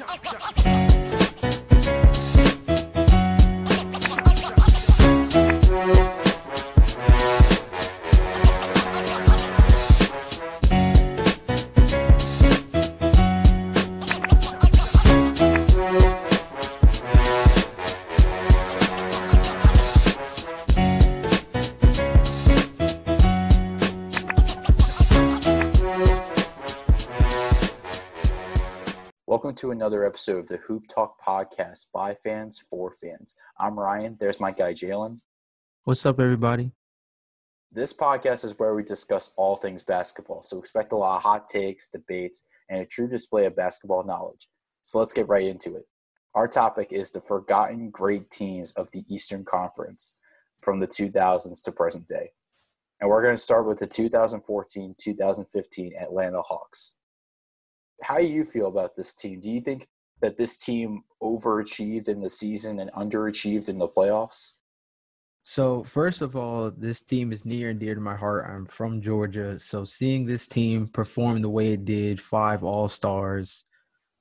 [0.00, 0.63] Welcome to
[29.94, 33.36] another episode of the Hoop Talk podcast by fans for fans.
[33.60, 34.16] I'm Ryan.
[34.18, 35.20] There's my guy Jalen.
[35.84, 36.72] What's up, everybody?
[37.70, 41.46] This podcast is where we discuss all things basketball, so expect a lot of hot
[41.46, 44.48] takes, debates, and a true display of basketball knowledge.
[44.82, 45.84] So let's get right into it.
[46.34, 50.18] Our topic is the forgotten great teams of the Eastern Conference
[50.60, 52.32] from the 2000s to present day.
[53.00, 56.96] And we're going to start with the 2014 2015 Atlanta Hawks.
[58.02, 59.40] How do you feel about this team?
[59.40, 59.86] Do you think
[60.24, 64.52] that this team overachieved in the season and underachieved in the playoffs?
[65.42, 68.46] So, first of all, this team is near and dear to my heart.
[68.48, 69.58] I'm from Georgia.
[69.58, 73.64] So, seeing this team perform the way it did five All Stars,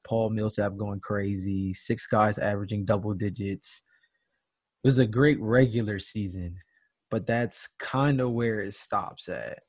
[0.03, 3.81] Paul Millsap going crazy, six guys averaging double digits
[4.83, 6.58] it was a great regular season,
[7.09, 9.59] but that's kind of where it stops at.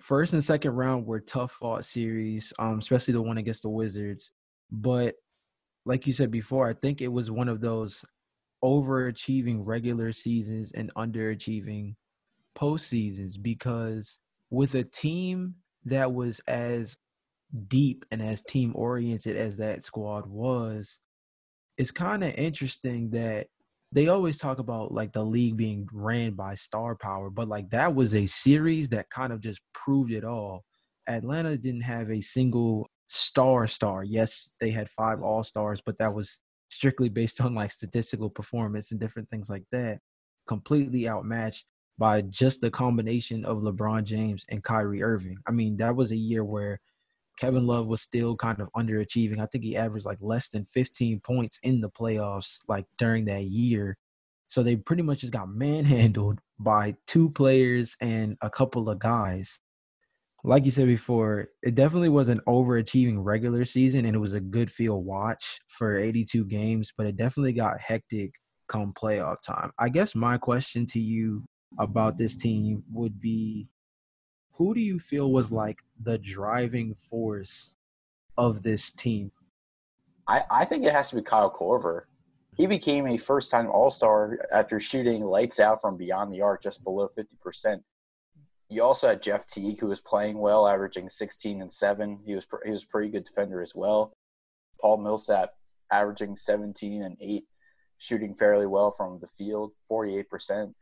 [0.00, 4.30] First and second round were tough fought series, um, especially the one against the Wizards.
[4.70, 5.16] But
[5.84, 8.04] like you said before, I think it was one of those
[8.62, 11.94] overachieving regular seasons and underachieving
[12.56, 16.96] postseasons because with a team that was as
[17.68, 21.00] deep and as team oriented as that squad was,
[21.76, 23.48] it's kind of interesting that
[23.90, 27.94] they always talk about like the league being ran by star power, but like that
[27.94, 30.64] was a series that kind of just proved it all.
[31.08, 34.02] Atlanta didn't have a single star star.
[34.02, 38.90] Yes, they had five all stars, but that was strictly based on like statistical performance
[38.90, 39.98] and different things like that.
[40.48, 41.66] Completely outmatched
[41.98, 45.36] by just the combination of LeBron James and Kyrie Irving.
[45.46, 46.80] I mean, that was a year where
[47.38, 49.40] Kevin Love was still kind of underachieving.
[49.40, 53.44] I think he averaged like less than 15 points in the playoffs, like during that
[53.44, 53.96] year.
[54.48, 59.58] So they pretty much just got manhandled by two players and a couple of guys.
[60.44, 64.40] Like you said before, it definitely was an overachieving regular season and it was a
[64.40, 68.32] good field watch for 82 games, but it definitely got hectic
[68.68, 69.70] come playoff time.
[69.78, 71.44] I guess my question to you
[71.78, 73.68] about this team would be
[74.54, 77.74] who do you feel was like the driving force
[78.36, 79.30] of this team?
[80.26, 82.02] I, I think it has to be Kyle Korver.
[82.56, 86.62] He became a first time All Star after shooting lights out from beyond the arc
[86.62, 87.82] just below 50%.
[88.72, 92.20] You also had Jeff Teague, who was playing well, averaging 16 and 7.
[92.24, 94.12] He was, he was a pretty good defender as well.
[94.80, 95.50] Paul Millsap,
[95.90, 97.44] averaging 17 and 8,
[97.98, 100.72] shooting fairly well from the field, 48%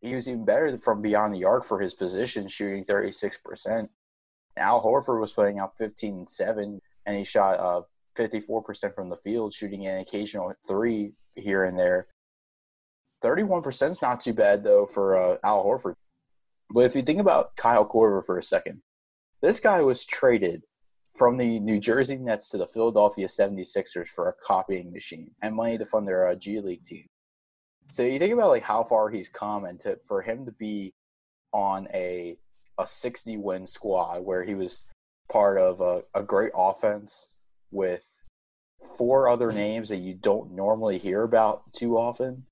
[0.00, 3.88] he was even better from beyond the arc for his position, shooting 36%.
[4.56, 7.82] Al Horford was playing out 15 and 7, and he shot uh,
[8.16, 12.06] 54% from the field, shooting an occasional three here and there.
[13.22, 15.94] 31% is not too bad, though, for uh, Al Horford.
[16.70, 18.82] But if you think about Kyle Korver for a second,
[19.40, 20.62] this guy was traded
[21.16, 25.78] from the New Jersey Nets to the Philadelphia 76ers for a copying machine and money
[25.78, 27.06] to fund their uh, G League team.
[27.88, 30.92] So you think about like how far he's come, and to for him to be
[31.52, 32.36] on a
[32.78, 34.88] a 60 win squad where he was
[35.30, 37.36] part of a, a great offense
[37.70, 38.26] with
[38.98, 42.44] four other names that you don't normally hear about too often.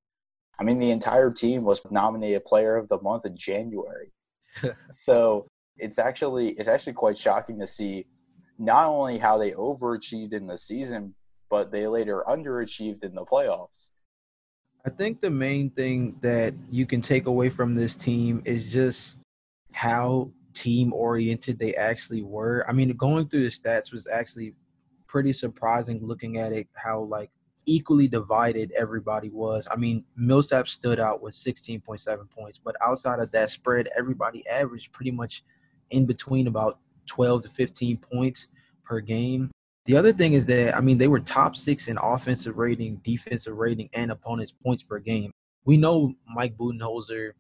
[0.59, 4.12] I mean, the entire team was nominated Player of the Month in January.
[4.91, 8.06] so it's actually it's actually quite shocking to see
[8.59, 11.14] not only how they overachieved in the season,
[11.50, 13.93] but they later underachieved in the playoffs.
[14.87, 19.19] I think the main thing that you can take away from this team is just
[19.72, 22.64] how team oriented they actually were.
[22.69, 24.54] I mean, going through the stats was actually
[25.06, 27.31] pretty surprising looking at it, how like
[27.66, 29.66] equally divided everybody was.
[29.70, 34.93] I mean, Millsap stood out with 16.7 points, but outside of that spread, everybody averaged
[34.93, 35.44] pretty much
[35.90, 38.49] in between about 12 to 15 points
[38.84, 39.50] per game.
[39.87, 43.56] The other thing is that I mean they were top six in offensive rating, defensive
[43.56, 45.31] rating, and opponents' points per game.
[45.64, 47.32] We know Mike Budenholzer.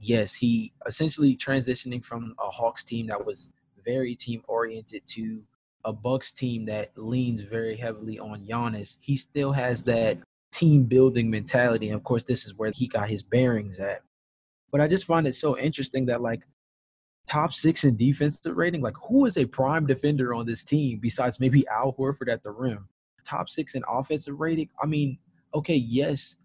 [0.00, 3.48] Yes, he essentially transitioning from a Hawks team that was
[3.84, 5.42] very team oriented to
[5.84, 8.98] a Bucks team that leans very heavily on Giannis.
[9.00, 10.18] He still has that
[10.52, 11.88] team building mentality.
[11.88, 14.02] And of course, this is where he got his bearings at.
[14.70, 16.42] But I just find it so interesting that like
[17.26, 18.82] top six in defensive rating.
[18.82, 22.50] Like, who is a prime defender on this team besides maybe Al Horford at the
[22.50, 22.88] rim?
[23.28, 24.68] top six in offensive rating.
[24.82, 25.18] I mean,
[25.54, 26.36] okay, yes,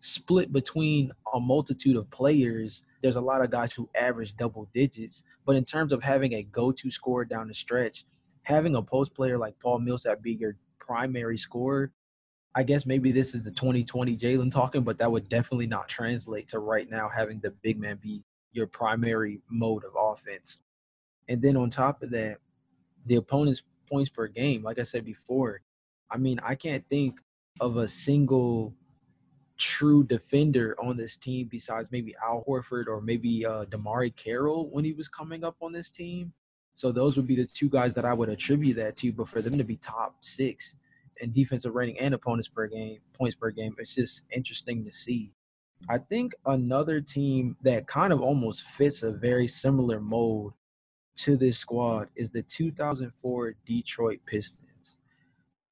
[0.00, 2.84] split between a multitude of players.
[3.02, 6.42] There's a lot of guys who average double digits, but in terms of having a
[6.44, 8.04] go-to scorer down the stretch,
[8.48, 11.92] having a post player like Paul Millsap be your primary scorer,
[12.54, 16.48] I guess maybe this is the 2020 Jalen talking, but that would definitely not translate
[16.48, 20.62] to right now having the big man be your primary mode of offense.
[21.28, 22.38] And then on top of that,
[23.04, 25.60] the opponent's points per game, like I said before,
[26.10, 27.20] I mean, I can't think
[27.60, 28.74] of a single
[29.58, 34.86] true defender on this team besides maybe Al Horford or maybe uh, DeMarre Carroll when
[34.86, 36.32] he was coming up on this team.
[36.78, 39.12] So those would be the two guys that I would attribute that to.
[39.12, 40.76] But for them to be top six
[41.20, 45.34] in defensive rating and opponents per game, points per game, it's just interesting to see.
[45.88, 50.52] I think another team that kind of almost fits a very similar mold
[51.16, 54.98] to this squad is the 2004 Detroit Pistons.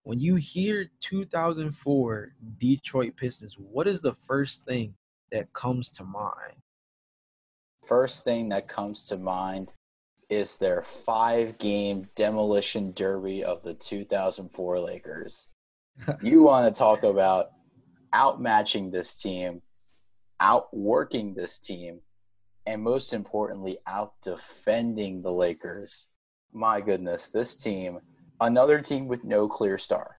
[0.03, 4.93] When you hear 2004 Detroit Pistons, what is the first thing
[5.31, 6.57] that comes to mind?
[7.87, 9.73] First thing that comes to mind
[10.29, 15.49] is their five game demolition derby of the 2004 Lakers.
[16.23, 17.51] you want to talk about
[18.15, 19.63] outmatching this team,
[20.41, 22.01] outworking this team,
[22.67, 26.09] and most importantly, out defending the Lakers.
[26.53, 28.01] My goodness, this team,
[28.41, 30.19] another team with no clear star.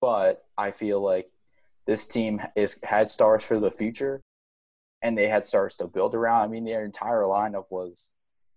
[0.00, 1.28] But I feel like
[1.86, 4.20] this team is had stars for the future
[5.02, 6.42] and they had stars to build around.
[6.42, 8.14] I mean, their entire lineup was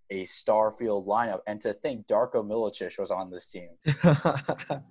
[0.10, 1.40] a star-filled lineup.
[1.48, 3.70] And to think Darko Milicic was on this team.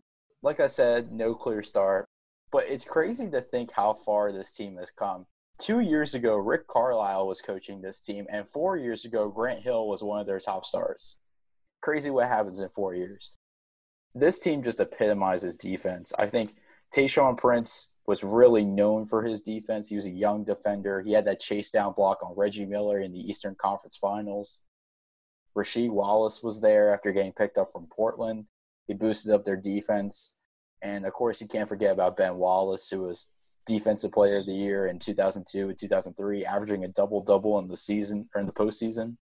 [0.42, 2.06] like I said, no clear star.
[2.50, 5.26] But it's crazy to think how far this team has come
[5.62, 9.88] two years ago, Rick Carlisle was coaching this team, and four years ago, Grant Hill
[9.88, 11.18] was one of their top stars.
[11.80, 13.32] Crazy what happens in four years.
[14.14, 16.12] This team just epitomizes defense.
[16.18, 16.54] I think
[16.94, 19.88] Tayshaun Prince was really known for his defense.
[19.88, 21.00] He was a young defender.
[21.00, 24.62] He had that chase down block on Reggie Miller in the Eastern Conference Finals.
[25.56, 28.46] Rasheed Wallace was there after getting picked up from Portland.
[28.86, 30.36] He boosted up their defense.
[30.80, 33.30] And of course, you can't forget about Ben Wallace, who was
[33.66, 37.76] defensive player of the year in 2002 and 2003, averaging a double double in the
[37.76, 39.16] season or in the postseason.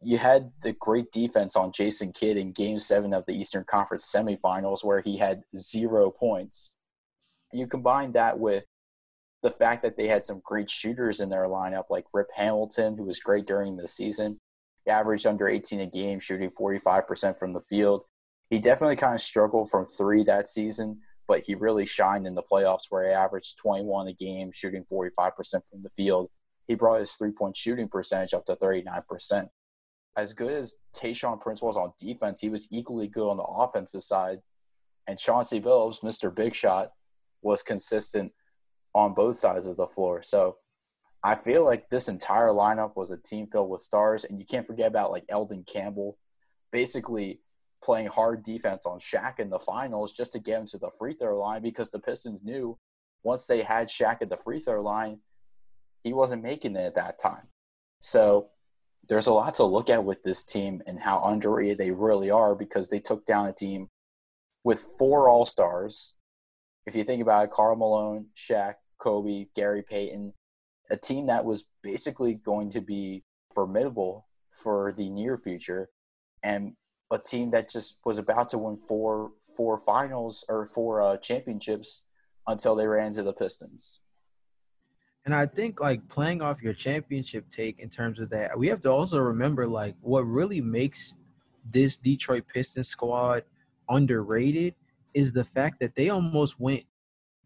[0.00, 4.12] You had the great defense on Jason Kidd in Game Seven of the Eastern Conference
[4.14, 6.78] semifinals, where he had zero points.
[7.52, 8.66] You combine that with
[9.42, 13.04] the fact that they had some great shooters in their lineup, like Rip Hamilton, who
[13.04, 14.38] was great during the season.
[14.88, 18.04] Averaged under 18 a game, shooting 45% from the field.
[18.50, 22.42] He definitely kind of struggled from three that season, but he really shined in the
[22.42, 25.32] playoffs where he averaged 21 a game, shooting 45%
[25.68, 26.30] from the field.
[26.66, 29.48] He brought his three point shooting percentage up to 39%.
[30.16, 34.02] As good as Tayshaun Prince was on defense, he was equally good on the offensive
[34.02, 34.38] side.
[35.06, 36.34] And Chauncey Billups, Mr.
[36.34, 36.90] Big Shot,
[37.42, 38.32] was consistent
[38.94, 40.22] on both sides of the floor.
[40.22, 40.56] So
[41.22, 44.24] I feel like this entire lineup was a team filled with stars.
[44.24, 46.16] And you can't forget about like Elden Campbell.
[46.70, 47.40] Basically,
[47.82, 51.14] playing hard defense on Shaq in the finals just to get him to the free
[51.14, 52.78] throw line because the Pistons knew
[53.22, 55.20] once they had Shaq at the free throw line,
[56.04, 57.48] he wasn't making it at that time.
[58.00, 58.50] So
[59.08, 62.54] there's a lot to look at with this team and how underrated they really are
[62.54, 63.88] because they took down a team
[64.64, 66.14] with four All Stars.
[66.86, 70.32] If you think about it, Karl Malone, Shaq, Kobe, Gary Payton,
[70.90, 75.88] a team that was basically going to be formidable for the near future.
[76.42, 76.74] And
[77.10, 82.04] a team that just was about to win four four finals or four uh, championships
[82.46, 84.00] until they ran into the Pistons.
[85.24, 88.80] And I think like playing off your championship take in terms of that, we have
[88.82, 91.14] to also remember like what really makes
[91.70, 93.44] this Detroit Pistons squad
[93.90, 94.74] underrated
[95.14, 96.84] is the fact that they almost went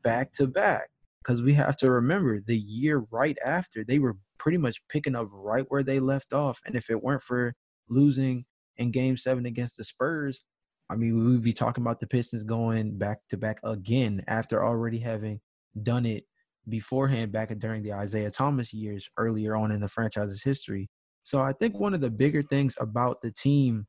[0.02, 0.90] back to back.
[1.22, 5.28] Because we have to remember the year right after they were pretty much picking up
[5.30, 6.60] right where they left off.
[6.66, 7.54] And if it weren't for
[7.88, 8.44] losing
[8.76, 10.44] in game seven against the Spurs,
[10.90, 14.64] I mean, we would be talking about the Pistons going back to back again after
[14.64, 15.40] already having
[15.82, 16.24] done it
[16.68, 20.88] beforehand back during the Isiah Thomas years earlier on in the franchise's history.
[21.24, 23.86] So I think one of the bigger things about the team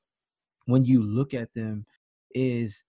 [0.65, 1.85] when you look at them
[2.33, 2.83] is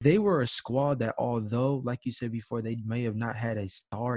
[0.00, 3.56] they were a squad that although like you said before they may have not had
[3.56, 4.16] a star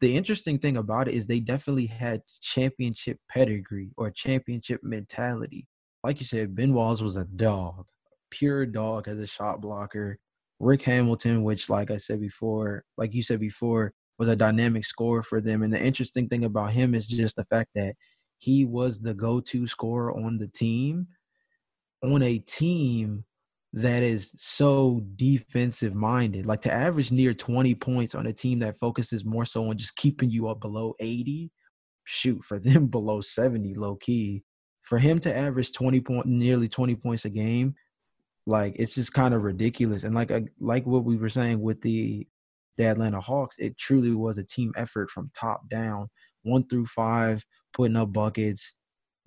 [0.00, 5.66] the interesting thing about it is they definitely had championship pedigree or championship mentality
[6.06, 7.84] like you said, Ben Wallace was a dog,
[8.30, 10.18] pure dog as a shot blocker.
[10.60, 15.24] Rip Hamilton, which, like I said before, like you said before, was a dynamic scorer
[15.24, 15.64] for them.
[15.64, 17.96] And the interesting thing about him is just the fact that
[18.38, 21.08] he was the go to scorer on the team,
[22.04, 23.24] on a team
[23.76, 26.46] that is so defensive minded.
[26.46, 29.96] Like to average near 20 points on a team that focuses more so on just
[29.96, 31.50] keeping you up below 80,
[32.04, 34.42] shoot, for them below 70 low key.
[34.80, 37.74] For him to average 20 point nearly 20 points a game,
[38.46, 40.04] like it's just kind of ridiculous.
[40.04, 42.26] And like like what we were saying with the
[42.78, 46.08] the Atlanta Hawks, it truly was a team effort from top down,
[46.44, 48.74] one through five, putting up buckets.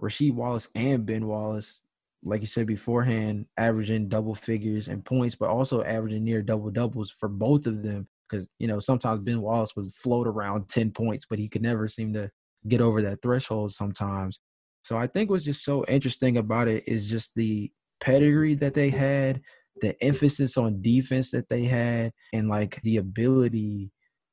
[0.02, 1.82] Rasheed Wallace and Ben Wallace
[2.24, 7.12] like you said beforehand, averaging double figures and points, but also averaging near double doubles
[7.12, 8.08] for both of them.
[8.30, 11.88] Because you know sometimes Ben Wallace would float around ten points, but he could never
[11.88, 12.30] seem to
[12.68, 14.40] get over that threshold sometimes.
[14.84, 18.90] So I think what's just so interesting about it is just the pedigree that they
[18.90, 19.42] had,
[19.82, 23.92] the emphasis on defense that they had, and like the ability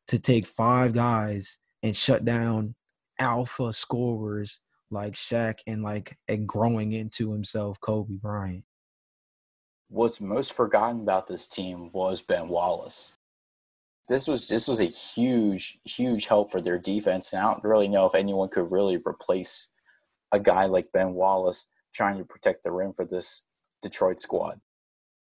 [0.08, 2.74] to take five guys and shut down
[3.18, 6.16] alpha scorers like Shaq and like
[6.46, 8.64] growing into himself Kobe Bryant.
[9.88, 13.18] What's most forgotten about this team was Ben Wallace.
[14.08, 17.88] This was this was a huge huge help for their defense, and I don't really
[17.88, 19.72] know if anyone could really replace
[20.32, 23.42] a guy like Ben Wallace trying to protect the rim for this
[23.82, 24.60] Detroit squad.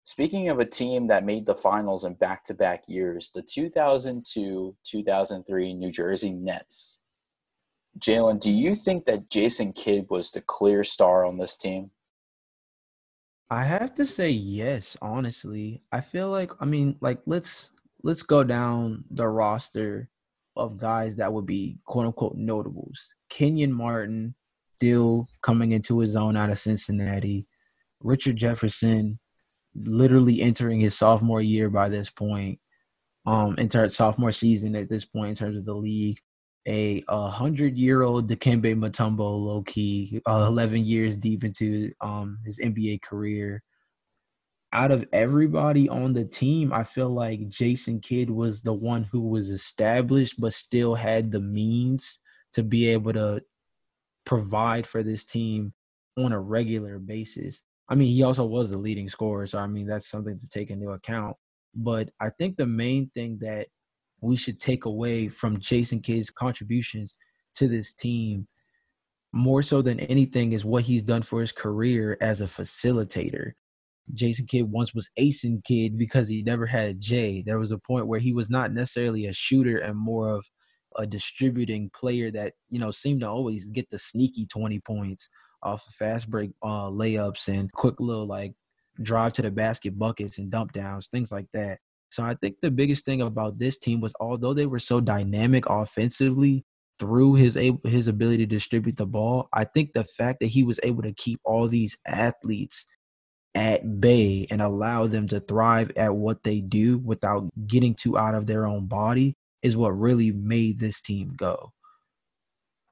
[0.03, 6.33] Speaking of a team that made the finals in back-to-back years, the 2002-2003 New Jersey
[6.33, 7.01] Nets
[7.97, 11.91] Jalen, do you think that Jason Kidd was the clear star on this team?
[13.49, 15.83] I have to say yes, honestly.
[15.91, 17.71] I feel like I mean, like let's
[18.03, 20.09] let's go down the roster
[20.55, 23.15] of guys that would be quote unquote notables.
[23.29, 24.35] Kenyon Martin
[24.75, 27.47] still coming into his own out of Cincinnati.
[28.01, 29.19] Richard Jefferson
[29.75, 32.59] literally entering his sophomore year by this point.
[33.25, 36.19] Um, entire sophomore season at this point in terms of the league
[36.67, 42.59] a, hundred year old Dikembe Mutombo, low key, uh, eleven years deep into um his
[42.59, 43.63] NBA career.
[44.71, 49.21] Out of everybody on the team, I feel like Jason Kidd was the one who
[49.21, 52.19] was established, but still had the means
[52.53, 53.41] to be able to
[54.25, 55.73] provide for this team
[56.17, 57.63] on a regular basis.
[57.89, 60.69] I mean, he also was the leading scorer, so I mean that's something to take
[60.69, 61.35] into account.
[61.73, 63.67] But I think the main thing that
[64.21, 67.15] we should take away from Jason Kidd's contributions
[67.55, 68.47] to this team
[69.31, 73.51] more so than anything is what he's done for his career as a facilitator.
[74.13, 77.43] Jason Kidd once was Asen Kidd because he never had a J.
[77.45, 80.45] There was a point where he was not necessarily a shooter and more of
[80.95, 85.29] a distributing player that, you know, seemed to always get the sneaky 20 points
[85.61, 88.53] off of fast break uh, layups and quick little like
[89.01, 91.79] drive to the basket buckets and dump downs, things like that.
[92.09, 95.65] So I think the biggest thing about this team was although they were so dynamic
[95.67, 96.65] offensively
[96.99, 100.63] through his able, his ability to distribute the ball, I think the fact that he
[100.63, 102.85] was able to keep all these athletes
[103.55, 108.35] at bay and allow them to thrive at what they do without getting too out
[108.35, 111.71] of their own body is what really made this team go.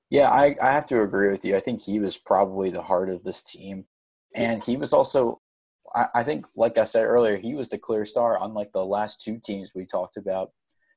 [0.10, 1.56] Yeah, I, I have to agree with you.
[1.56, 3.86] I think he was probably the heart of this team.
[4.34, 5.42] And he was also
[5.96, 8.38] I, think, like I said earlier, he was the clear star.
[8.42, 10.52] Unlike the last two teams we talked about,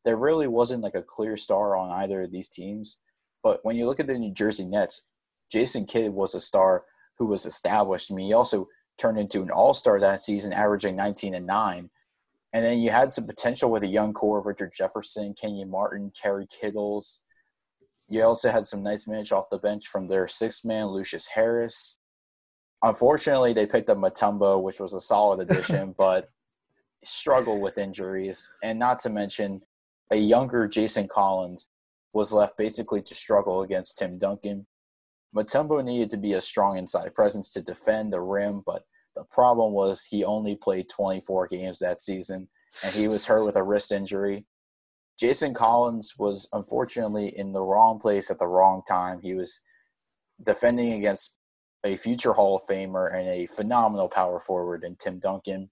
[0.04, 2.98] there really wasn't like a clear star on either of these teams.
[3.42, 5.08] But when you look at the New Jersey Nets,
[5.50, 6.84] Jason Kidd was a star
[7.18, 8.10] who was established.
[8.10, 8.68] I mean, he also
[8.98, 11.90] turned into an All Star that season, averaging 19 and nine.
[12.52, 16.12] And then you had some potential with a young core of Richard Jefferson, Kenyon Martin,
[16.20, 17.22] Kerry Kittles.
[18.08, 21.99] You also had some nice minutes off the bench from their sixth man, Lucious Harris.
[22.82, 26.30] Unfortunately, they picked up Mutombo, which was a solid addition, but
[27.04, 28.52] struggled with injuries.
[28.62, 29.62] And not to mention,
[30.10, 31.70] a younger Jason Collins
[32.12, 34.66] was left basically to struggle against Tim Duncan.
[35.34, 38.84] Mutombo needed to be a strong inside presence to defend the rim, but
[39.14, 42.48] the problem was he only played 24 games that season,
[42.84, 44.46] and he was hurt with a wrist injury.
[45.18, 49.20] Jason Collins was unfortunately in the wrong place at the wrong time.
[49.20, 49.60] He was
[50.42, 51.36] defending against
[51.84, 55.70] a future Hall of Famer and a phenomenal power forward in Tim Duncan.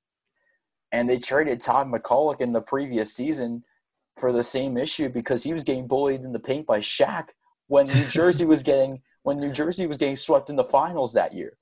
[0.90, 3.64] And they traded Todd McCulloch in the previous season
[4.18, 7.28] for the same issue because he was getting bullied in the paint by Shaq
[7.66, 11.34] when New Jersey was getting when New Jersey was getting swept in the finals that
[11.34, 11.58] year.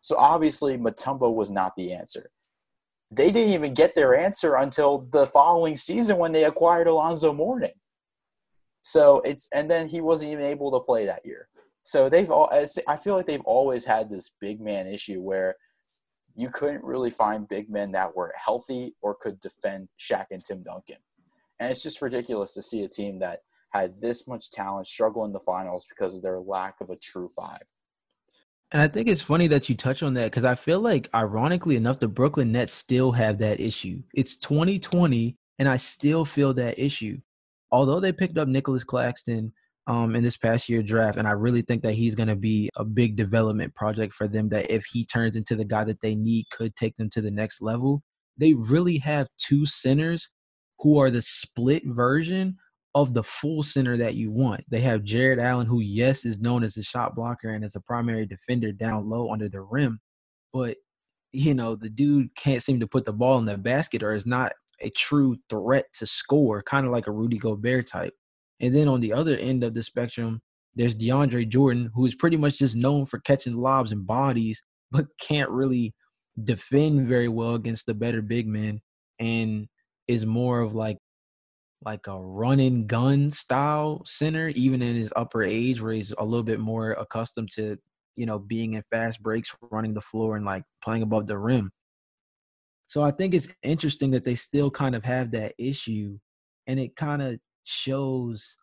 [0.00, 2.30] So obviously Mutombo was not the answer.
[3.10, 7.74] They didn't even get their answer until the following season when they acquired Alonzo Mourning.
[8.82, 11.48] So it's and then he wasn't even able to play that year.
[11.90, 12.48] So they've all.
[12.86, 15.56] I feel like they've always had this big man issue where
[16.36, 20.62] you couldn't really find big men that were healthy or could defend Shaq and Tim
[20.62, 20.98] Duncan.
[21.58, 23.40] And it's just ridiculous to see a team that
[23.72, 27.26] had this much talent struggle in the finals because of their lack of a true
[27.28, 27.64] five.
[28.70, 31.74] And I think it's funny that you touch on that because I feel like, ironically
[31.74, 34.00] enough, the Brooklyn Nets still have that issue.
[34.14, 37.18] It's 2020, and I still feel that issue.
[37.72, 39.52] Although they picked up Nicholas Claxton
[39.90, 42.70] um, in this past year draft, and I really think that he's going to be
[42.76, 44.48] a big development project for them.
[44.50, 47.32] That if he turns into the guy that they need, could take them to the
[47.32, 48.04] next level.
[48.38, 50.28] They really have two centers
[50.78, 52.56] who are the split version
[52.94, 54.62] of the full center that you want.
[54.68, 57.80] They have Jarrett Allen, who, yes, is known as a shot blocker and as a
[57.80, 59.98] primary defender down low under the rim,
[60.52, 60.76] but
[61.32, 64.26] you know, the dude can't seem to put the ball in the basket or is
[64.26, 68.14] not a true threat to score, kind of like a Rudy Gobert type.
[68.60, 70.40] And then on the other end of the spectrum,
[70.74, 75.06] there's DeAndre Jordan, who is pretty much just known for catching lobs and bodies, but
[75.20, 75.94] can't really
[76.44, 78.80] defend very well against the better big men
[79.18, 79.66] and
[80.08, 80.98] is more of like
[81.82, 86.24] like a run and gun style center, even in his upper age, where he's a
[86.24, 87.78] little bit more accustomed to,
[88.16, 91.70] you know, being in fast breaks, running the floor, and like playing above the rim.
[92.86, 96.18] So I think it's interesting that they still kind of have that issue,
[96.66, 98.56] and it kind of shows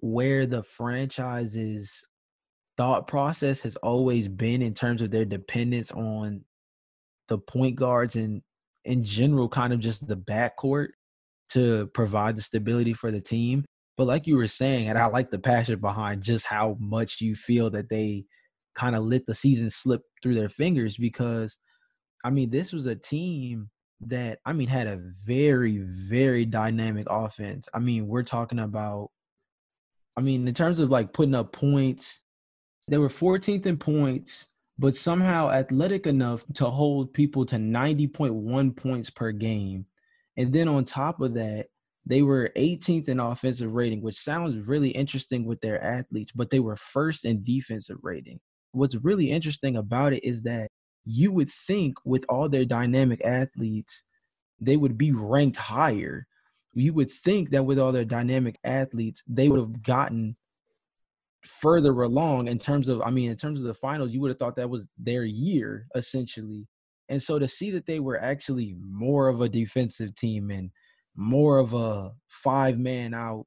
[0.00, 1.92] where the franchise's
[2.76, 6.44] thought process has always been in terms of their dependence on
[7.28, 8.42] the point guards and
[8.84, 10.88] in general, kind of just the backcourt
[11.50, 13.64] to provide the stability for the team.
[13.96, 17.34] But like you were saying, and I like the passion behind just how much you
[17.34, 18.24] feel that they
[18.74, 21.58] kind of let the season slip through their fingers because
[22.24, 27.68] I mean, this was a team that I mean had a very, very dynamic offense.
[27.72, 29.10] I mean, we're talking about
[30.16, 32.20] I mean, in terms of like putting up points,
[32.88, 34.46] they were 14th in points,
[34.78, 39.86] but somehow athletic enough to hold people to 90.1 points per game.
[40.36, 41.66] And then on top of that,
[42.06, 46.60] they were 18th in offensive rating, which sounds really interesting with their athletes, but they
[46.60, 48.38] were first in defensive rating.
[48.72, 50.70] What's really interesting about it is that
[51.06, 54.02] you would think with all their dynamic athletes,
[54.60, 56.26] they would be ranked higher.
[56.74, 60.36] You would think that with all their dynamic athletes, they would have gotten
[61.42, 64.38] further along in terms of, I mean, in terms of the finals, you would have
[64.38, 66.66] thought that was their year essentially.
[67.08, 70.70] And so to see that they were actually more of a defensive team and
[71.14, 73.46] more of a five man out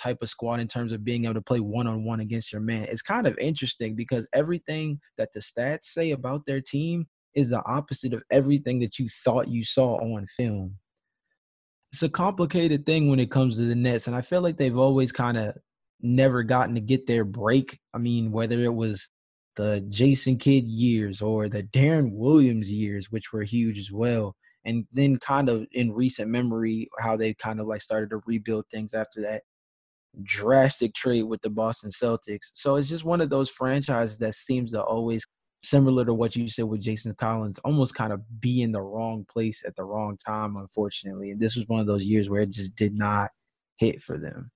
[0.00, 2.60] type of squad in terms of being able to play one on one against your
[2.60, 7.50] man, it's kind of interesting because everything that the stats say about their team is
[7.50, 10.76] the opposite of everything that you thought you saw on film.
[11.92, 14.76] It's a complicated thing when it comes to the Nets, and I feel like they've
[14.76, 15.54] always kind of
[16.00, 17.78] never gotten to get their break.
[17.94, 19.10] I mean, whether it was
[19.56, 24.34] the Jason Kidd years or the Deron Williams years, which were huge as well.
[24.64, 28.66] And then kind of in recent memory, how they kind of like started to rebuild
[28.70, 29.42] things after that
[30.22, 32.50] drastic trade with the Boston Celtics.
[32.52, 35.24] So it's just one of those franchises that seems to always
[35.62, 39.26] similar to what you said with Jason Collins, almost kind of be in the wrong
[39.30, 41.30] place at the wrong time, unfortunately.
[41.30, 43.30] And this was one of those years where it just did not
[43.76, 44.50] hit for them.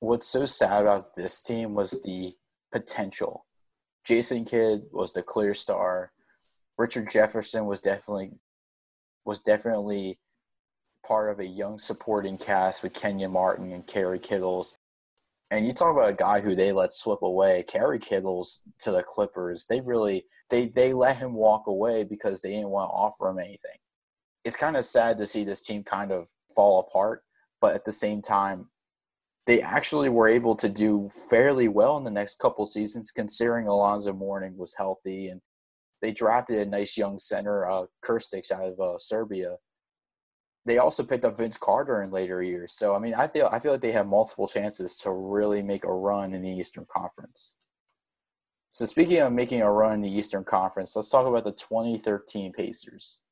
[0.00, 2.34] What's so sad about this team was the
[2.72, 3.46] potential
[4.06, 6.12] Jason Kidd was the clear star.
[6.78, 8.30] Richard Jefferson was definitely
[9.24, 10.20] was definitely
[11.06, 14.78] part of a young supporting cast with Kenyon Martin and Kerry Kittles.
[15.50, 19.02] And you talk about a guy who they let slip away, Kerry Kittles to the
[19.02, 19.66] Clippers.
[19.68, 23.38] They really they they let him walk away because they didn't want to offer him
[23.38, 23.78] anything.
[24.44, 27.22] It's kind of sad to see this team kind of fall apart,
[27.60, 28.68] but at the same time,
[29.46, 34.12] they actually were able to do fairly well in the next couple seasons, considering Alonzo
[34.12, 35.40] Mourning was healthy, and
[36.02, 39.56] they drafted a nice young center, uh, Krstić, out of uh, Serbia.
[40.66, 43.60] They also picked up Vince Carter in later years, so I mean, I feel I
[43.60, 47.54] feel like they have multiple chances to really make a run in the Eastern Conference.
[48.68, 52.52] So speaking of making a run in the Eastern Conference, let's talk about the 2013
[52.52, 53.22] Pacers.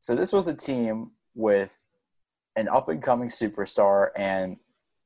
[0.00, 1.78] So this was a team with
[2.56, 4.56] an up and coming superstar and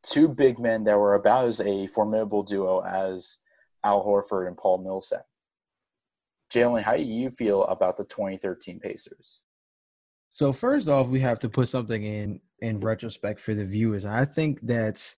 [0.03, 3.39] two big men that were about as a formidable duo as
[3.83, 5.27] Al Horford and Paul Millsap.
[6.53, 9.43] Jalen, how do you feel about the 2013 Pacers?
[10.35, 14.05] So first off, we have to put something in in retrospect for the viewers.
[14.05, 15.17] I think that's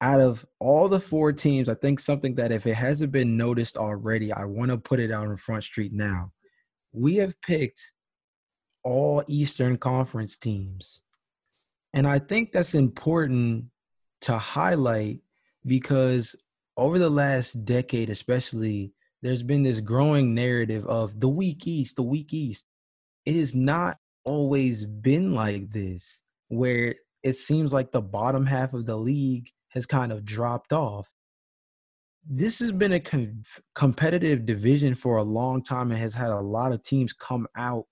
[0.00, 3.76] out of all the four teams, I think something that if it hasn't been noticed
[3.76, 6.32] already, I want to put it out on Front Street now.
[6.92, 7.80] We have picked
[8.82, 11.00] all Eastern Conference teams.
[11.92, 13.66] And I think that's important
[14.22, 15.20] to highlight
[15.64, 16.36] because
[16.76, 22.02] over the last decade, especially, there's been this growing narrative of the weak East, the
[22.02, 22.64] weak East.
[23.24, 28.86] It is not always been like this, where it seems like the bottom half of
[28.86, 31.12] the league has kind of dropped off.
[32.26, 33.42] this has been a com-
[33.74, 37.84] competitive division for a long time and has had a lot of teams come out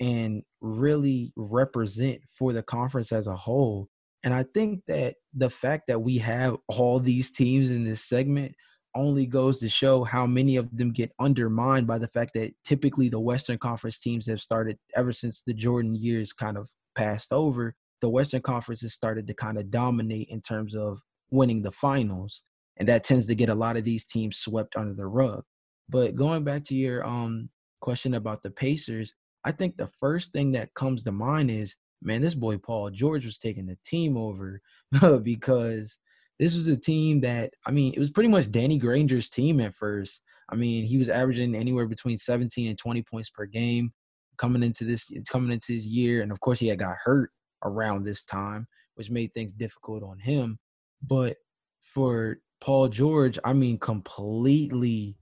[0.00, 3.88] and really represent for the conference as a whole.
[4.22, 8.54] And I think that the fact that we have all these teams in this segment
[8.94, 13.08] only goes to show how many of them get undermined by the fact that typically
[13.08, 17.74] the Western Conference teams have started ever since the Jordan years kind of passed over.
[18.00, 20.98] The Western Conference has started to kind of dominate in terms of
[21.30, 22.42] winning the finals.
[22.76, 25.44] And that tends to get a lot of these teams swept under the rug.
[25.88, 30.52] But going back to your um, question about the Pacers, I think the first thing
[30.52, 34.60] that comes to mind is, man, this boy Paul George was taking the team over
[35.22, 35.98] because
[36.38, 39.74] this was a team that I mean, it was pretty much Danny Granger's team at
[39.74, 40.22] first.
[40.50, 43.92] I mean, he was averaging anywhere between 17 and 20 points per game
[44.36, 47.30] coming into this coming into his year, and of course he had got hurt
[47.64, 50.58] around this time, which made things difficult on him.
[51.02, 51.36] But
[51.80, 55.16] for Paul George, I mean, completely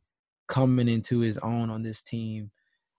[0.49, 2.51] coming into his own on this team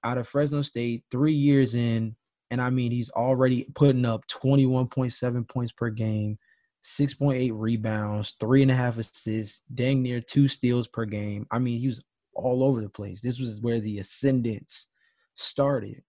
[0.03, 2.15] out of Fresno State, three years in,
[2.51, 6.37] and I mean, he's already putting up 21.7 points per game,
[6.83, 11.47] 6.8 rebounds, three and a half assists, dang near two steals per game.
[11.51, 12.01] I mean, he was
[12.35, 13.21] all over the place.
[13.21, 14.87] This was where the ascendance
[15.35, 16.01] started.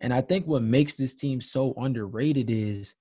[0.00, 2.94] And I think what makes this team so underrated is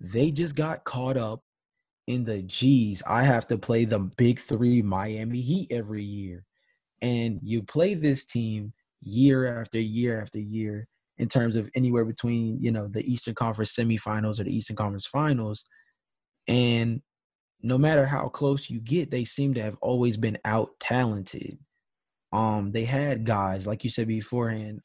[0.00, 1.42] they just got caught up
[2.06, 3.02] in the G's.
[3.06, 6.44] I have to play the big three Miami Heat every year.
[7.00, 12.58] And you play this team year after year after year in terms of anywhere between,
[12.60, 15.64] you know, the Eastern Conference semifinals or the Eastern Conference finals
[16.48, 17.02] and
[17.62, 21.58] no matter how close you get, they seem to have always been out talented.
[22.32, 24.80] Um, they had guys, like you said beforehand,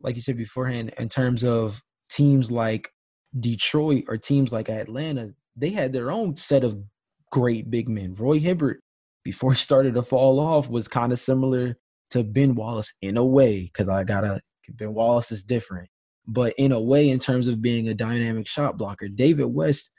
[0.00, 2.90] like you said beforehand, in terms of teams like
[3.38, 6.82] Detroit or teams like Atlanta, they had their own set of
[7.30, 8.14] great big men.
[8.14, 8.80] Roy Hibbert,
[9.22, 11.76] before he started to fall off, was kind of similar
[12.10, 14.40] to Ben Wallace in a way, because I gotta
[14.70, 15.88] Ben Wallace is different.
[16.26, 19.90] But in a way, in terms of being a dynamic shot blocker, David West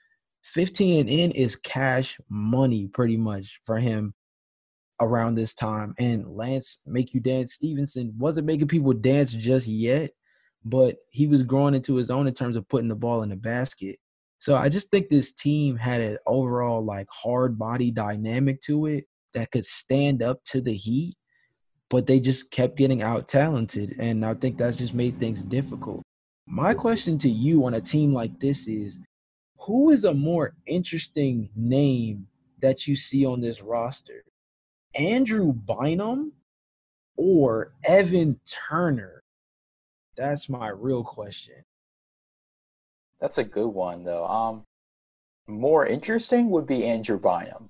[0.43, 4.13] 15 and in is cash money pretty much for him
[4.99, 5.93] around this time.
[5.97, 10.11] And Lance Make You Dance Stevenson wasn't making people dance just yet,
[10.63, 13.35] but he was growing into his own in terms of putting the ball in the
[13.35, 13.97] basket.
[14.39, 19.05] So I just think this team had an overall like hard body dynamic to it
[19.33, 21.15] that could stand up to the heat,
[21.89, 23.95] but they just kept getting out talented.
[23.99, 26.01] And I think that's just made things difficult.
[26.47, 28.97] My question to you on a team like this is
[29.61, 32.27] who is a more interesting name
[32.61, 34.23] that you see on this roster?
[34.95, 36.33] Andrew Bynum
[37.15, 39.23] or Evan Turner?
[40.17, 41.63] That's my real question.
[43.19, 44.25] That's a good one though.
[44.25, 44.65] Um
[45.47, 47.69] more interesting would be Andrew Bynum.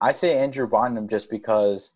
[0.00, 1.94] I say Andrew Bynum just because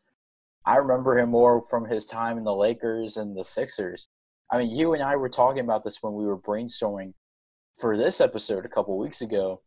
[0.66, 4.08] I remember him more from his time in the Lakers and the Sixers.
[4.52, 7.14] I mean, you and I were talking about this when we were brainstorming
[7.80, 9.62] for this episode a couple weeks ago,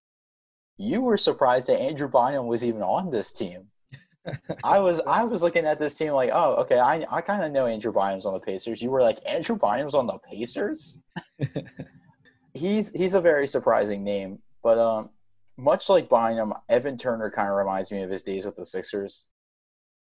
[0.78, 3.68] you were surprised that Andrew Bynum was even on this team.
[4.64, 7.52] I was I was looking at this team like, oh, okay, I I kind of
[7.52, 8.82] know Andrew Bynum's on the Pacers.
[8.82, 11.00] You were like, Andrew Bynum's on the Pacers.
[12.54, 15.10] he's he's a very surprising name, but um,
[15.58, 19.28] much like Bynum, Evan Turner kind of reminds me of his days with the Sixers.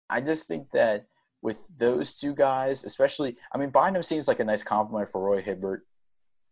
[0.09, 1.07] I just think that
[1.41, 5.41] with those two guys, especially, I mean, Bynum seems like a nice compliment for Roy
[5.41, 5.85] Hibbert,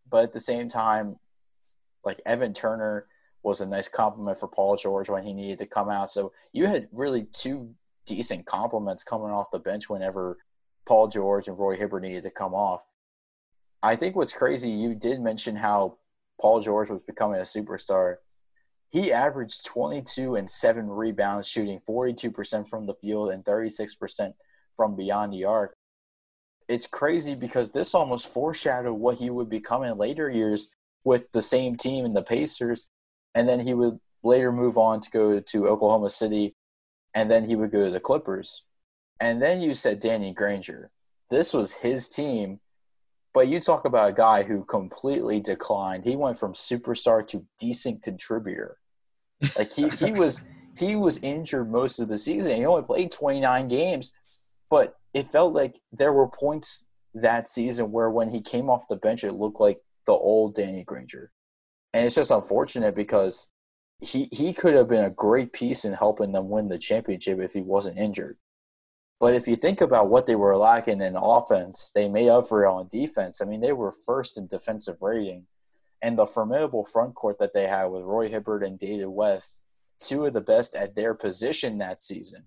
[0.08, 1.16] but at the same time,
[2.04, 3.06] like Evan Turner
[3.42, 6.10] was a nice compliment for Paul George when he needed to come out.
[6.10, 7.74] So you had really two
[8.06, 10.38] decent compliments coming off the bench whenever
[10.86, 12.84] Paul George and Roy Hibbert needed to come off.
[13.82, 15.98] I think what's crazy, you did mention how
[16.40, 18.16] Paul George was becoming a superstar.
[18.90, 24.34] He averaged 22 and 7 rebounds, shooting 42% from the field and 36%
[24.76, 25.76] from beyond the arc.
[26.68, 30.70] It's crazy because this almost foreshadowed what he would become in later years
[31.04, 32.86] with the same team in the Pacers,
[33.34, 36.56] and then he would later move on to go to Oklahoma City,
[37.12, 38.64] and then he would go to the Clippers.
[39.20, 40.90] And then you said Danny Granger.
[41.30, 42.60] This was his team,
[43.32, 46.04] but you talk about a guy who completely declined.
[46.04, 48.78] He went from superstar to decent contributor.
[49.56, 52.56] Like he, he was he was injured most of the season.
[52.56, 54.12] He only played 29 games,
[54.68, 58.96] but it felt like there were points that season where when he came off the
[58.96, 61.30] bench, it looked like the old Danny Granger.
[61.92, 63.48] And it's just unfortunate because
[64.00, 67.52] he he could have been a great piece in helping them win the championship if
[67.52, 68.36] he wasn't injured.
[69.20, 72.64] But if you think about what they were lacking in offense, they made up for
[72.64, 73.40] it on defense.
[73.40, 75.46] I mean, they were first in defensive rating.
[76.02, 79.64] And the formidable front court that they had with Roy Hibbert and David West,
[79.98, 82.46] two of the best at their position that season.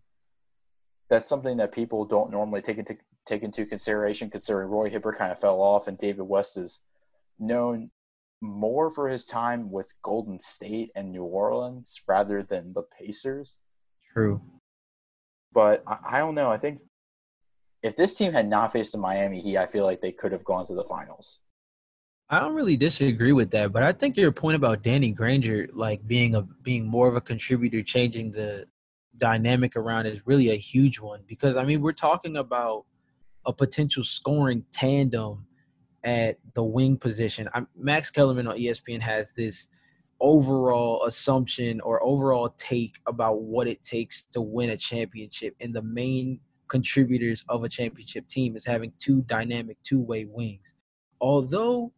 [1.10, 5.32] That's something that people don't normally take into take into consideration, considering Roy Hibbert kind
[5.32, 6.82] of fell off and David West is
[7.40, 7.92] known
[8.42, 13.62] more for his time with Golden State and New Orleans rather than the Pacers.
[14.14, 14.42] True.
[15.52, 16.52] But I, I don't know.
[16.52, 16.80] I think
[17.84, 20.44] if this team had not faced the Miami Heat, I feel like they could have
[20.44, 21.42] gone to the finals.
[22.30, 26.06] I don't really disagree with that, but I think your point about Danny Granger like
[26.06, 28.66] being a being more of a contributor, changing the
[29.18, 32.86] dynamic around is really a huge one because I mean we're talking about
[33.46, 35.48] a potential scoring tandem
[36.04, 37.50] at the wing position.
[37.54, 39.68] I'm, Max Kellerman on ESPN has this
[40.20, 45.82] overall assumption or overall take about what it takes to win a championship, and the
[45.82, 50.74] main contributors of a championship team is having two dynamic two-way wings.
[51.22, 51.92] Although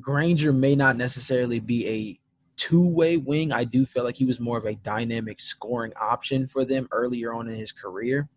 [0.00, 2.20] Granger may not necessarily be a
[2.56, 3.52] two-way wing.
[3.52, 7.34] I do feel like he was more of a dynamic scoring option for them earlier
[7.34, 8.28] on in his career.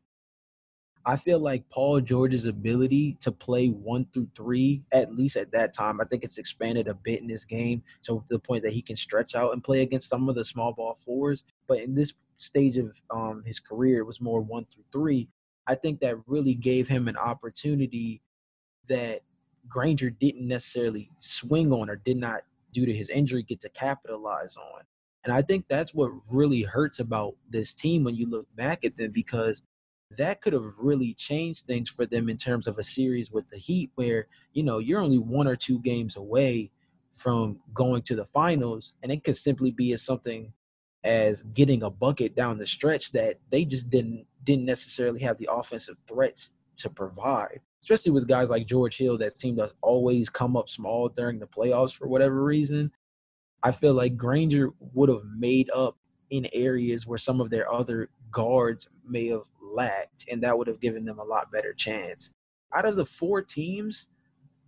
[1.08, 5.74] I feel like Paul George's ability to play one through three, at least at that
[5.74, 7.82] time, I think it's expanded a bit in this game.
[8.04, 10.74] To the point that he can stretch out and play against some of the small
[10.74, 11.46] ball fours.
[11.66, 15.30] But in this stage of um, his career, it was more one through three.
[15.66, 18.22] I think that really gave him an opportunity
[18.90, 19.22] that
[19.70, 22.42] Granger didn't necessarily swing on or did not,
[22.74, 24.82] due to his injury, get to capitalize on.
[25.24, 28.98] And I think that's what really hurts about this team when you look back at
[28.98, 29.62] them because
[30.18, 33.58] that could have really changed things for them in terms of a series with the
[33.58, 36.72] Heat, where, you know, you're only one or two games away
[37.14, 38.94] from going to the finals.
[39.04, 40.54] And it could simply be as something
[41.04, 45.50] as getting a bucket down the stretch that they just didn't didn't necessarily have the
[45.52, 50.58] offensive threats to provide especially with guys like George Hill that seem to always come
[50.58, 52.92] up small during the playoffs for whatever reason.
[53.64, 55.98] I feel like Granger would have made up
[56.30, 59.44] in areas where some of their other guards may have
[59.78, 62.32] lacked, and that would have given them a lot better chance.
[62.76, 64.10] Out of the four teams,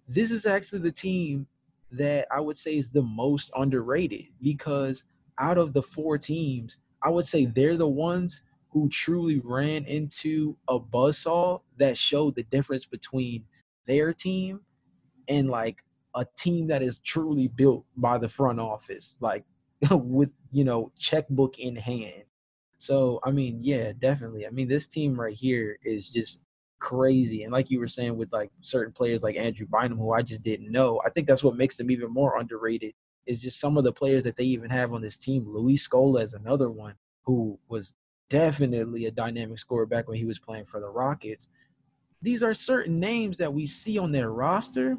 [0.08, 1.48] this is actually the team
[1.92, 5.04] that I would say is the most underrated because
[5.40, 10.56] out of the four teams, I would say they're the ones who truly ran into
[10.68, 13.44] a buzzsaw that showed the difference between
[13.88, 14.62] their team
[15.28, 15.84] and like
[16.16, 19.44] a team that is truly built by the front office, like
[19.92, 22.24] with you know checkbook in hand.
[22.80, 24.48] So I mean, yeah, definitely.
[24.48, 26.40] I mean, this team right here is just
[26.80, 27.44] crazy.
[27.44, 30.44] And like you were saying with like certain players like Andrew Bynum, who I just
[30.44, 32.94] didn't know, I think that's what makes them even more underrated.
[33.26, 35.46] Is just some of the players that they even have on this team.
[35.48, 37.94] Luis Scola is another one who was
[38.30, 41.48] definitely a dynamic scorer back when he was playing for the Rockets.
[42.22, 44.98] These are certain names that we see on their roster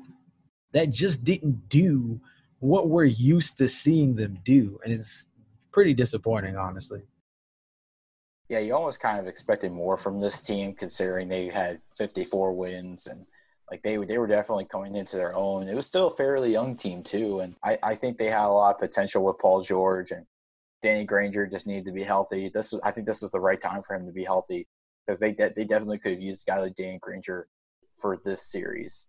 [0.73, 2.21] that just didn't do
[2.61, 4.79] what we're used to seeing them do.
[4.85, 5.27] And it's
[5.73, 7.03] pretty disappointing, honestly.
[8.51, 13.07] Yeah, you almost kind of expected more from this team considering they had 54 wins
[13.07, 13.25] and
[13.71, 15.69] like they they were definitely coming into their own.
[15.69, 18.49] It was still a fairly young team too, and I, I think they had a
[18.49, 20.27] lot of potential with Paul George and
[20.83, 22.49] Danny Granger just needed to be healthy.
[22.53, 24.67] This was, I think, this was the right time for him to be healthy
[25.07, 27.47] because they they definitely could have used a guy like Danny Granger
[28.01, 29.07] for this series.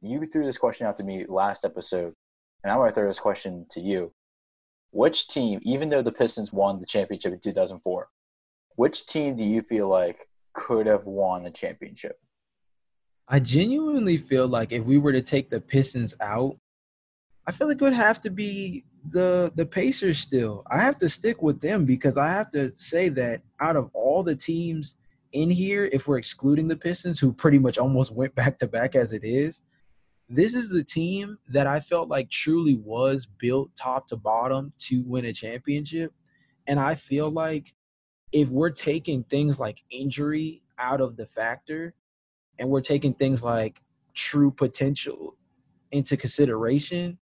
[0.00, 2.14] You threw this question out to me last episode,
[2.64, 4.12] and I'm going to throw this question to you.
[4.90, 8.08] Which team, even though the Pistons won the championship in 2004,
[8.76, 10.16] which team do you feel like
[10.52, 12.18] could have won the championship?
[13.28, 16.56] I genuinely feel like if we were to take the Pistons out,
[17.46, 20.62] I feel like it would have to be the the Pacers still.
[20.70, 24.22] I have to stick with them because I have to say that out of all
[24.22, 24.96] the teams
[25.32, 28.94] in here, if we're excluding the Pistons, who pretty much almost went back to back
[28.94, 29.62] as it is,
[30.28, 35.02] this is the team that I felt like truly was built top to bottom to
[35.04, 36.12] win a championship.
[36.66, 37.74] And I feel like
[38.32, 41.94] if we're taking things like injury out of the factor
[42.58, 43.82] and we're taking things like
[44.14, 45.36] true potential
[45.92, 47.18] into consideration,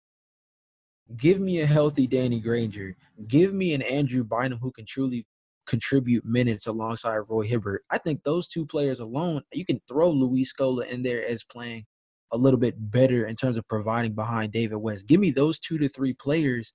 [1.17, 2.95] Give me a healthy Danny Granger.
[3.27, 5.27] Give me an Andrew Bynum who can truly
[5.67, 7.83] contribute minutes alongside Roy Hibbert.
[7.89, 11.85] I think those two players alone, you can throw Luis Scola in there as playing
[12.31, 15.05] a little bit better in terms of providing behind David West.
[15.05, 16.73] Give me those two to three players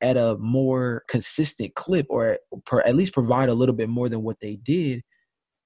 [0.00, 2.38] at a more consistent clip or
[2.84, 5.02] at least provide a little bit more than what they did.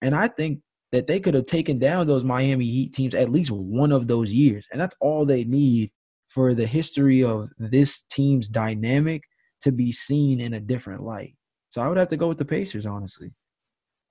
[0.02, 0.60] And I think
[0.92, 4.32] that they could have taken down those Miami Heat teams at least one of those
[4.32, 4.66] years.
[4.70, 5.90] And that's all they need
[6.28, 9.22] for the history of this team's dynamic
[9.62, 11.36] to be seen in a different light.
[11.70, 13.32] So I would have to go with the Pacers, honestly.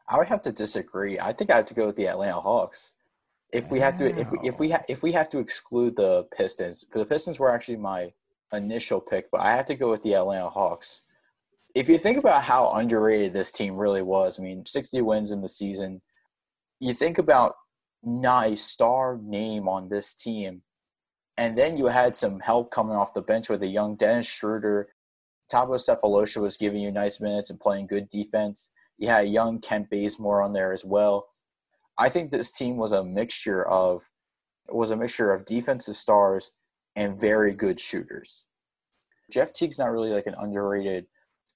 [0.08, 1.20] I would have to disagree.
[1.20, 2.94] I think I have to go with the Atlanta Hawks.
[3.54, 6.24] If we have to, if we if we ha- if we have to exclude the
[6.36, 8.12] Pistons, the Pistons were actually my
[8.54, 11.04] initial pick, but I have to go with the Atlanta Hawks.
[11.76, 15.42] if you think about how underrated this team really was, I mean, 60 wins in
[15.42, 16.02] the season,
[16.80, 17.56] you think about
[18.04, 20.62] not a star name on this team.
[21.38, 24.90] And then you had some help coming off the bench with a young Dennis Schroeder.
[25.52, 28.72] Thabo Sefolosha was giving you nice minutes and playing good defense.
[29.00, 31.28] You had young Kent Bazemore on there as well.
[31.98, 34.10] I think this team was a mixture of
[34.70, 36.52] was a mixture of defensive stars
[36.96, 38.46] and very good shooters.
[39.32, 41.06] Jeff Teague's not really like an underrated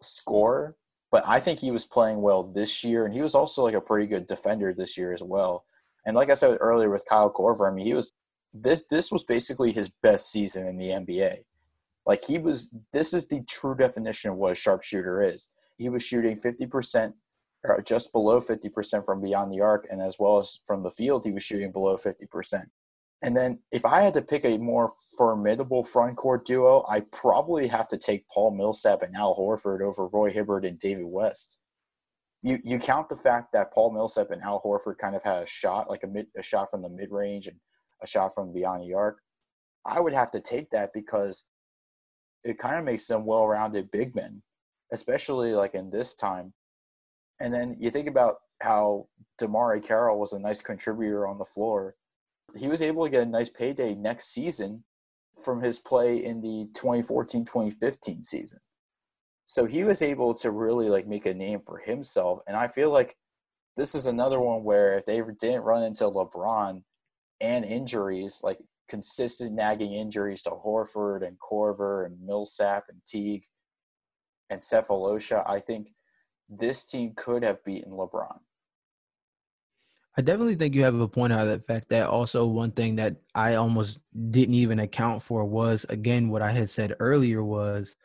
[0.02, 0.76] scorer,
[1.12, 3.82] but I think he was playing well this year, and he was also like a
[3.82, 5.66] pretty good defender this year as well.
[6.06, 8.12] And like I said earlier with Kyle Korver, I mean, he was
[8.54, 11.40] this this was basically his best season in the NBA.
[12.06, 15.52] Like he was, this is the true definition of what a sharpshooter is.
[15.78, 17.16] He was shooting fifty percent
[17.64, 20.92] or just below fifty percent from beyond the arc, and as well as from the
[20.92, 22.70] field, he was shooting below fifty percent.
[23.24, 27.68] And then if I had to pick a more formidable front court duo, I probably
[27.68, 31.60] have to take Paul Millsap and Al Horford over Roy Hibbert and David West.
[32.44, 35.48] You you count the fact that Paul Millsap and Al Horford kind of had a
[35.48, 37.58] shot, like a mid a shot from the mid range and
[38.04, 39.18] a shot from beyond the arc.
[39.84, 41.50] I would have to take that because
[42.44, 44.44] it kind of makes them well rounded big men,
[44.92, 46.54] especially like in this time.
[47.40, 49.08] And then you think about how
[49.42, 51.96] DeMarre Carroll was a nice contributor on the floor
[52.56, 54.84] he was able to get a nice payday next season
[55.44, 58.60] from his play in the 2014-2015 season.
[59.46, 62.92] So he was able to really like make a name for himself and I feel
[62.92, 63.16] like
[63.78, 66.82] this is another one where if they didn't run into LeBron
[67.40, 68.58] and injuries like
[68.90, 73.46] consistent nagging injuries to Horford and Korver and Millsap and Teague
[74.50, 75.90] and Sefolosha, I think
[76.50, 78.40] this team could have beaten LeBron.
[80.18, 82.96] I definitely think you have a point out of the fact that also one thing
[82.96, 84.00] that I almost
[84.32, 87.96] didn't even account for was again what I had said earlier was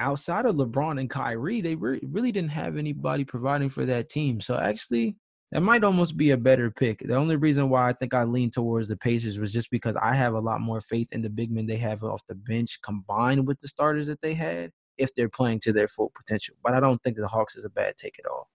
[0.00, 4.40] outside of LeBron and Kyrie, they re- really didn't have anybody providing for that team.
[4.40, 5.16] So actually,
[5.52, 6.98] that might almost be a better pick.
[6.98, 10.14] The only reason why I think I leaned towards the Pacers was just because I
[10.14, 13.46] have a lot more faith in the big men they have off the bench combined
[13.46, 16.56] with the starters that they had if they're playing to their full potential.
[16.64, 18.48] But I don't think the Hawks is a bad take at all.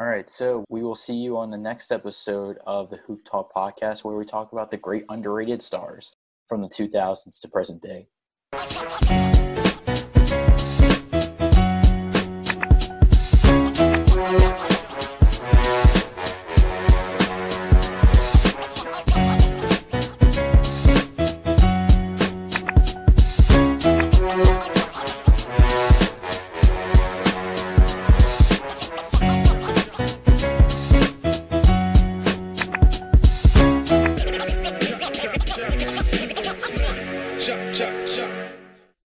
[0.00, 3.52] All right, so we will see you on the next episode of the Hoop Talk
[3.52, 6.14] podcast where we talk about the great underrated stars
[6.48, 8.08] from the 2000s to present day.